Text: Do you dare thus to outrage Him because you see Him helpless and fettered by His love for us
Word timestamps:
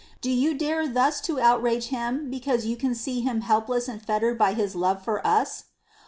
Do 0.19 0.31
you 0.31 0.55
dare 0.55 0.87
thus 0.87 1.21
to 1.21 1.39
outrage 1.39 1.89
Him 1.89 2.31
because 2.31 2.65
you 2.65 2.75
see 2.95 3.21
Him 3.21 3.41
helpless 3.41 3.87
and 3.87 4.01
fettered 4.01 4.35
by 4.39 4.55
His 4.55 4.73
love 4.75 5.03
for 5.03 5.21
us 5.25 5.65